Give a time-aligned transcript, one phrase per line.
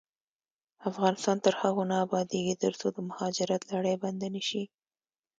[0.89, 4.63] افغانستان تر هغو نه ابادیږي، ترڅو د مهاجرت لړۍ بنده نشي.